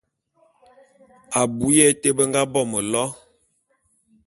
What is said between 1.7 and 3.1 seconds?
ya été be nga bo mélo.